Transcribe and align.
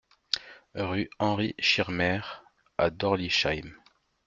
Rue 0.73 1.11
Henri 1.19 1.53
Schirmer 1.59 2.21
à 2.79 2.89
Dorlisheim 2.89 3.75